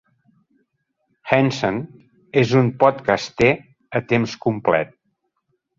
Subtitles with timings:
[1.33, 1.77] Henson
[2.43, 3.53] és un podcaster
[4.01, 4.99] a temps complet.